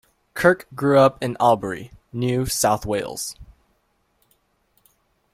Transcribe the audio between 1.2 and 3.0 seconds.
in Albury, New South